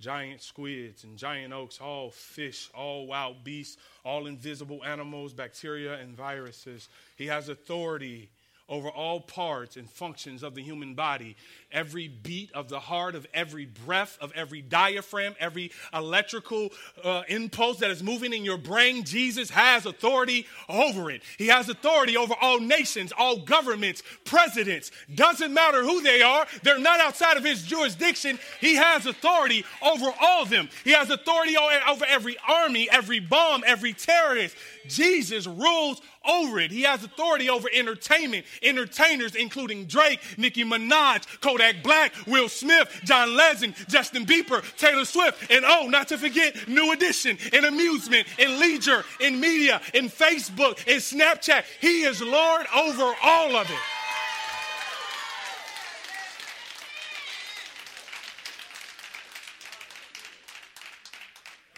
[0.01, 6.17] giant squids and giant oaks, all fish, all wild beasts, all invisible animals, bacteria and
[6.17, 6.89] viruses.
[7.17, 8.31] He has authority
[8.69, 11.37] over all parts and functions of the human body.
[11.77, 16.71] Every beat of the heart, of every breath, of every diaphragm, every electrical
[17.05, 21.21] uh, impulse that is moving in your brain, Jesus has authority over it.
[21.37, 24.91] He has authority over all nations, all governments, presidents.
[25.15, 28.39] Doesn't matter who they are, they're not outside of his jurisdiction.
[28.59, 30.71] He has authority over all of them.
[30.83, 34.57] He has authority over every army, every bomb, every terrorist.
[34.89, 36.71] Jesus rules over it.
[36.71, 43.37] He has authority over entertainment, entertainers, including Drake, Nicki Minaj, Kodak Black, Will Smith, John
[43.37, 48.59] Legend, Justin Bieber, Taylor Swift, and oh, not to forget New Edition, in amusement, in
[48.59, 51.65] leisure, in media, in Facebook, in Snapchat.
[51.81, 53.77] He is Lord over all of it.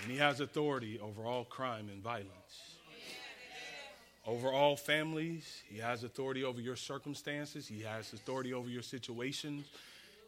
[0.03, 2.67] And he has authority over all crime and violence
[4.29, 5.62] over all families.
[5.71, 7.67] He has authority over your circumstances.
[7.67, 9.64] He has authority over your situations.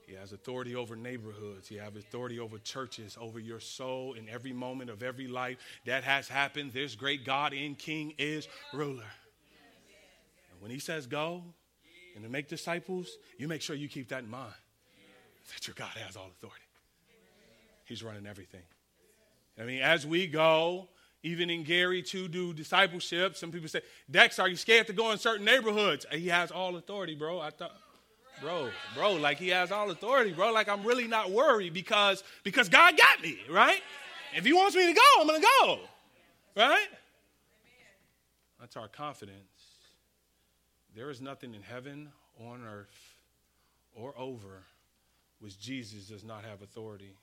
[0.07, 1.69] He has authority over neighborhoods.
[1.69, 5.59] He has authority over churches, over your soul in every moment of every life.
[5.85, 6.73] That has happened.
[6.73, 9.05] This great God and King is ruler.
[10.51, 11.44] And when he says go
[12.15, 14.55] and to make disciples, you make sure you keep that in mind.
[15.53, 16.65] That your God has all authority.
[17.85, 18.63] He's running everything.
[19.61, 20.88] I mean, as we go
[21.23, 23.37] even in Gary to do discipleship.
[23.37, 26.06] Some people say, Dex, are you scared to go in certain neighborhoods?
[26.12, 27.40] He has all authority, bro.
[27.40, 27.73] I thought,
[28.40, 30.52] bro, bro, like he has all authority, bro.
[30.52, 33.81] Like I'm really not worried because because God got me, right?
[34.35, 35.79] If he wants me to go, I'm gonna go.
[36.56, 36.88] Right?
[38.58, 39.37] That's our confidence.
[40.94, 42.08] There is nothing in heaven,
[42.38, 43.14] on earth,
[43.94, 44.64] or over,
[45.40, 47.14] which Jesus does not have authority.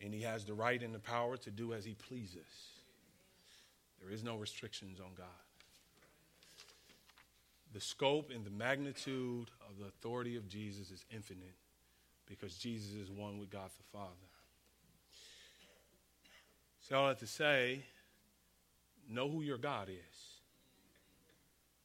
[0.00, 2.44] And he has the right and the power to do as he pleases.
[4.00, 5.26] There is no restrictions on God.
[7.72, 11.56] The scope and the magnitude of the authority of Jesus is infinite
[12.26, 14.10] because Jesus is one with God the Father.
[16.80, 17.82] So, all have to say,
[19.08, 20.36] know who your God is.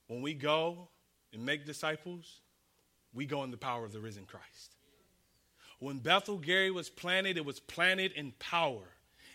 [0.07, 0.89] When we go
[1.33, 2.41] and make disciples,
[3.13, 4.75] we go in the power of the risen Christ.
[5.81, 8.83] When Bethel Gary was planted, it was planted in power.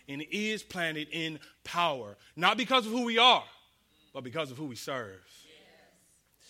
[0.07, 2.15] And is planted in power.
[2.37, 3.43] Not because of who we are,
[4.13, 5.19] but because of who we serve.
[5.25, 6.47] Yes.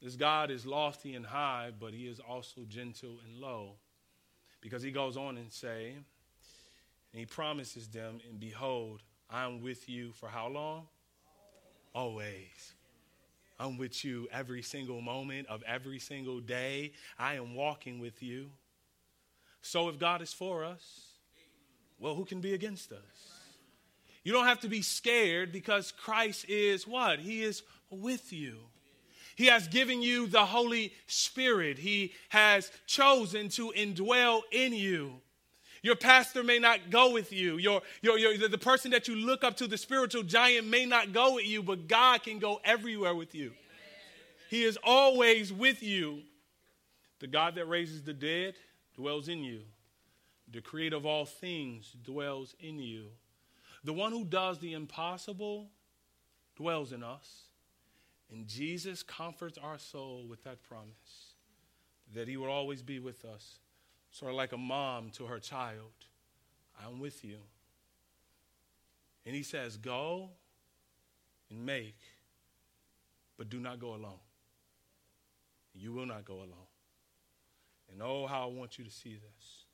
[0.00, 3.72] This God is lofty and high, but he is also gentle and low.
[4.60, 5.94] Because he goes on and say,
[7.12, 10.86] and he promises them, and behold, I'm with you for how long?
[11.92, 12.74] Always.
[13.58, 16.92] I'm with you every single moment of every single day.
[17.18, 18.50] I am walking with you.
[19.66, 20.82] So if God is for us,
[21.98, 23.00] well, who can be against us?
[24.22, 27.18] You don't have to be scared because Christ is what?
[27.18, 28.58] He is with you.
[29.34, 31.78] He has given you the Holy Spirit.
[31.78, 35.14] He has chosen to indwell in you.
[35.82, 37.58] Your pastor may not go with you.
[37.58, 41.12] Your, your, your, the person that you look up to, the spiritual giant, may not
[41.12, 43.52] go with you, but God can go everywhere with you.
[44.48, 46.22] He is always with you.
[47.18, 48.54] The God that raises the dead,
[48.96, 49.60] dwells in you.
[50.50, 53.06] The creator of all things dwells in you.
[53.84, 55.68] The one who does the impossible
[56.56, 57.42] dwells in us.
[58.30, 61.34] And Jesus comforts our soul with that promise
[62.14, 63.58] that he will always be with us.
[64.10, 65.92] Sort of like a mom to her child
[66.84, 67.38] I'm with you.
[69.24, 70.30] And he says, Go
[71.50, 71.98] and make,
[73.36, 74.20] but do not go alone.
[75.74, 76.65] You will not go alone.
[77.96, 79.64] And oh, how I want you to see this.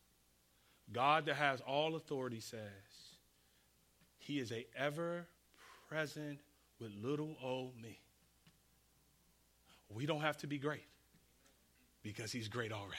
[0.92, 2.60] God that has all authority says,
[4.16, 5.26] He is a ever
[5.88, 6.38] present
[6.80, 7.98] with little old me.
[9.88, 10.86] We don't have to be great
[12.04, 12.94] because He's great already.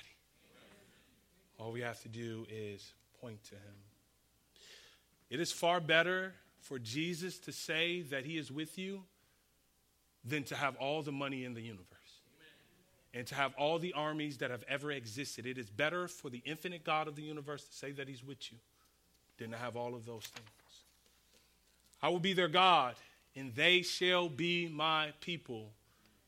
[1.58, 3.76] All we have to do is point to Him.
[5.30, 9.04] It is far better for Jesus to say that He is with you
[10.26, 11.93] than to have all the money in the universe
[13.14, 15.46] and to have all the armies that have ever existed.
[15.46, 18.52] It is better for the infinite God of the universe to say that He's with
[18.52, 18.58] you
[19.38, 20.48] than to have all of those things.
[22.02, 22.96] I will be their God,
[23.36, 25.72] and they shall be my people.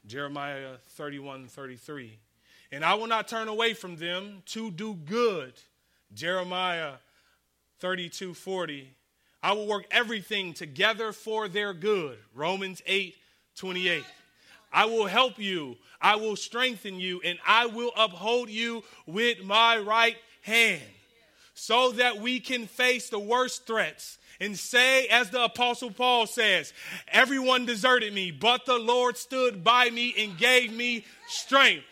[0.06, 2.18] Jeremiah 31 33.
[2.72, 5.54] And I will not turn away from them to do good.
[6.14, 6.94] Jeremiah
[7.80, 8.90] 32 40.
[9.42, 12.18] I will work everything together for their good.
[12.34, 13.16] Romans 8
[13.56, 14.04] 28.
[14.76, 15.78] I will help you.
[16.02, 20.82] I will strengthen you, and I will uphold you with my right hand
[21.54, 26.74] so that we can face the worst threats and say, as the Apostle Paul says,
[27.08, 31.86] everyone deserted me, but the Lord stood by me and gave me strength.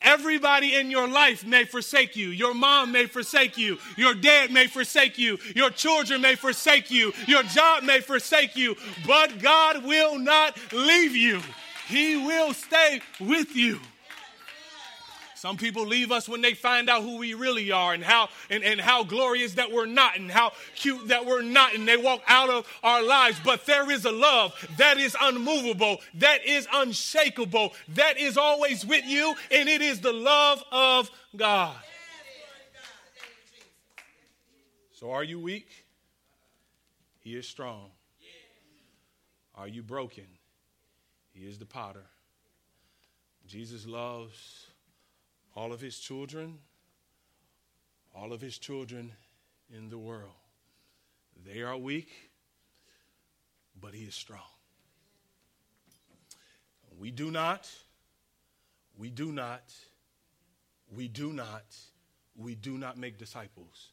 [0.00, 2.28] Everybody in your life may forsake you.
[2.28, 3.78] Your mom may forsake you.
[3.96, 5.38] Your dad may forsake you.
[5.54, 7.12] Your children may forsake you.
[7.26, 8.76] Your job may forsake you.
[9.06, 11.40] But God will not leave you.
[11.92, 13.78] He will stay with you.
[15.34, 18.64] Some people leave us when they find out who we really are and how and,
[18.64, 22.22] and how glorious that we're not and how cute that we're not, and they walk
[22.28, 23.40] out of our lives.
[23.44, 29.04] But there is a love that is unmovable, that is unshakable, that is always with
[29.04, 31.76] you, and it is the love of God.
[34.92, 35.68] So are you weak?
[37.18, 37.90] He is strong.
[39.56, 40.24] Are you broken?
[41.32, 42.04] He is the potter.
[43.46, 44.66] Jesus loves
[45.54, 46.58] all of his children,
[48.14, 49.12] all of his children
[49.74, 50.32] in the world.
[51.44, 52.30] They are weak,
[53.80, 54.40] but he is strong.
[56.98, 57.68] We do not,
[58.96, 59.72] we do not,
[60.94, 61.64] we do not,
[62.36, 63.88] we do not make disciples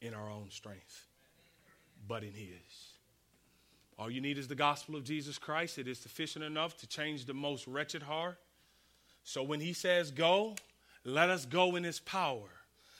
[0.00, 1.06] in our own strength,
[2.06, 2.91] but in his.
[3.98, 5.78] All you need is the gospel of Jesus Christ.
[5.78, 8.38] It is sufficient enough to change the most wretched heart.
[9.24, 10.56] So when he says go,
[11.04, 12.48] let us go in his power.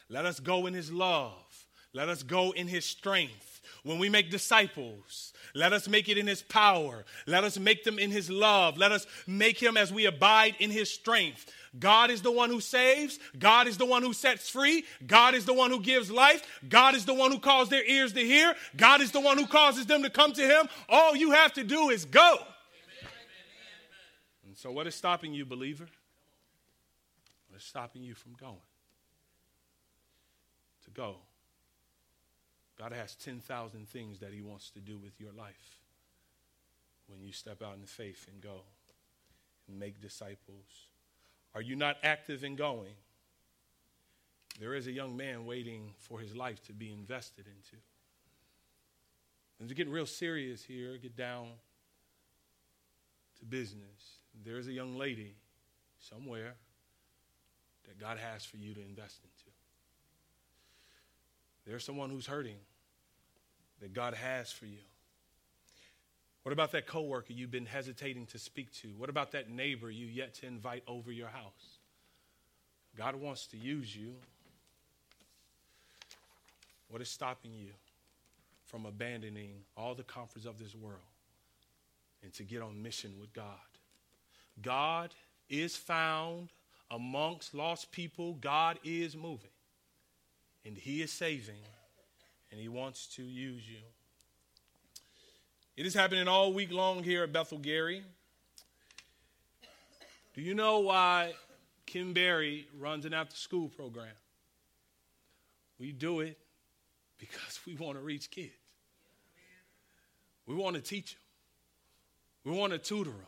[0.09, 1.67] Let us go in his love.
[1.95, 3.61] Let us go in his strength.
[3.83, 7.05] When we make disciples, let us make it in his power.
[7.27, 8.79] Let us make them in his love.
[8.79, 11.51] Let us make him as we abide in his strength.
[11.79, 13.19] God is the one who saves.
[13.39, 14.85] God is the one who sets free.
[15.07, 16.43] God is the one who gives life.
[16.69, 18.55] God is the one who calls their ears to hear.
[18.77, 20.69] God is the one who causes them to come to Him.
[20.89, 22.39] All you have to do is go.
[24.47, 25.89] And so, what is stopping you, believer?
[27.49, 28.57] What is stopping you from going?
[30.85, 31.17] To go.
[32.79, 35.79] God has 10,000 things that He wants to do with your life
[37.07, 38.63] when you step out in faith and go
[39.69, 40.89] and make disciples.
[41.55, 42.95] Are you not active in going?
[44.59, 47.83] There is a young man waiting for his life to be invested into.
[49.61, 51.49] And to get real serious here, get down
[53.39, 54.19] to business.
[54.45, 55.37] There is a young lady
[56.01, 56.55] somewhere
[57.87, 59.51] that God has for you to invest into.
[61.67, 62.57] There's someone who's hurting
[63.81, 64.79] that God has for you.
[66.43, 68.89] What about that coworker you've been hesitating to speak to?
[68.89, 71.79] What about that neighbor you yet to invite over your house?
[72.97, 74.15] God wants to use you.
[76.89, 77.71] What is stopping you
[78.67, 81.01] from abandoning all the comforts of this world
[82.23, 83.45] and to get on mission with God?
[84.61, 85.15] God
[85.49, 86.49] is found
[86.91, 88.35] amongst lost people.
[88.35, 89.51] God is moving
[90.65, 91.63] and He is saving
[92.51, 93.79] and He wants to use you.
[95.75, 98.03] It is happening all week long here at Bethel Gary.
[100.35, 101.33] Do you know why
[101.87, 104.15] Kim Berry runs an after school program?
[105.79, 106.39] We do it
[107.19, 108.53] because we want to reach kids.
[110.47, 111.23] We want to teach them.
[112.45, 113.21] We want to tutor them.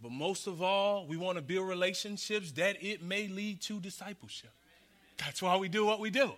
[0.00, 4.52] But most of all, we want to build relationships that it may lead to discipleship.
[5.18, 6.32] That's why we do what we do.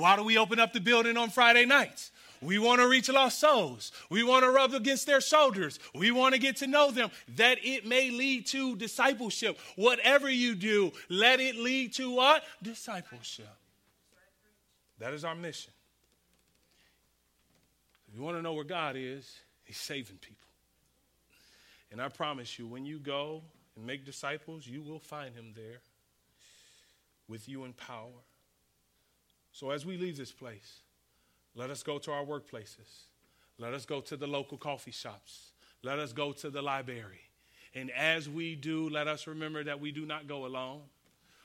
[0.00, 2.10] Why do we open up the building on Friday nights?
[2.42, 3.92] We want to reach lost souls.
[4.10, 5.78] We want to rub against their shoulders.
[5.94, 9.58] We want to get to know them that it may lead to discipleship.
[9.76, 12.42] Whatever you do, let it lead to what?
[12.62, 13.48] Discipleship.
[14.98, 15.72] That is our mission.
[18.08, 19.30] If you want to know where God is,
[19.64, 20.48] He's saving people.
[21.90, 23.42] And I promise you, when you go
[23.76, 25.80] and make disciples, you will find Him there
[27.28, 28.25] with you in power.
[29.56, 30.80] So as we leave this place,
[31.54, 33.06] let us go to our workplaces.
[33.56, 35.52] Let us go to the local coffee shops.
[35.82, 37.22] Let us go to the library.
[37.74, 40.82] And as we do, let us remember that we do not go alone.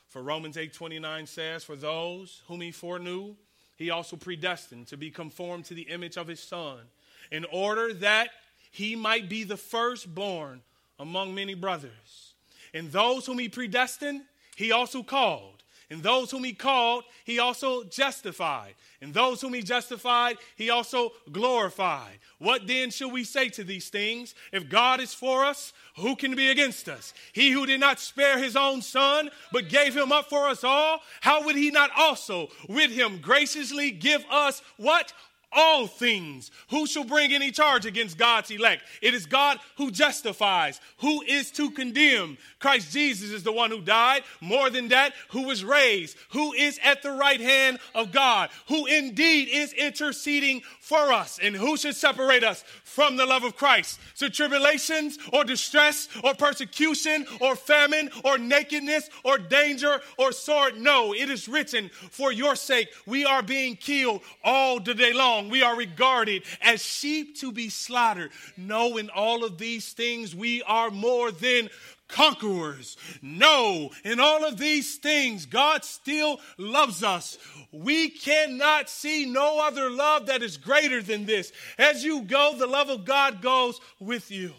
[0.10, 3.38] For Romans 8:29 says, "For those whom he foreknew,
[3.78, 6.92] he also predestined to be conformed to the image of his son,
[7.32, 8.32] in order that
[8.72, 10.64] he might be the firstborn
[11.00, 12.34] among many brothers.
[12.74, 14.26] And those whom he predestined,
[14.58, 15.61] he also called.
[15.92, 18.76] And those whom he called, he also justified.
[19.02, 22.20] And those whom he justified, he also glorified.
[22.40, 24.34] What then shall we say to these things?
[24.54, 27.14] If God is for us, who can be against us?
[27.34, 31.02] He who did not spare his own son, but gave him up for us all,
[31.20, 35.12] how would he not also with him graciously give us what?
[35.52, 36.52] All things.
[36.70, 38.84] Who shall bring any charge against God's elect?
[39.02, 40.80] It is God who justifies.
[40.98, 42.38] Who is to condemn?
[42.60, 44.24] Christ Jesus is the one who died.
[44.40, 48.86] More than that, who was raised, who is at the right hand of God, who
[48.86, 51.40] indeed is interceding for us.
[51.42, 54.00] And who should separate us from the love of Christ?
[54.14, 60.78] So tribulations or distress or persecution or famine or nakedness or danger or sword?
[60.78, 65.41] No, it is written, for your sake we are being killed all the day long
[65.50, 68.32] we are regarded as sheep to be slaughtered.
[68.58, 71.70] No, in all of these things, we are more than
[72.12, 72.98] conquerors.
[73.22, 77.38] No, in all of these things, God still loves us.
[77.72, 81.52] We cannot see no other love that is greater than this.
[81.78, 84.48] As you go, the love of God goes with you.
[84.48, 84.56] Yes,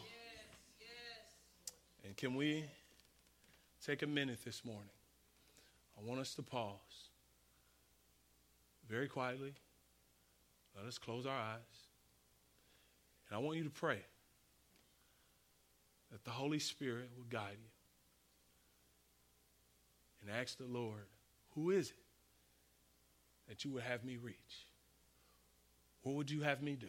[0.81, 2.07] yes.
[2.07, 2.65] And can we
[3.85, 4.89] take a minute this morning?
[5.99, 6.79] I want us to pause
[8.89, 9.55] very quietly.
[10.83, 11.87] Let us close our eyes.
[13.29, 14.01] And I want you to pray
[16.11, 17.69] that the Holy Spirit will guide you.
[20.21, 21.07] And ask the Lord,
[21.55, 21.97] who is it
[23.49, 24.67] that you would have me reach?
[26.03, 26.89] What would you have me do?